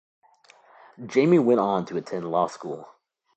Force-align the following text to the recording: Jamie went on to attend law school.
Jamie 1.05 1.37
went 1.37 1.59
on 1.59 1.85
to 1.85 1.95
attend 1.95 2.31
law 2.31 2.47
school. 2.47 2.89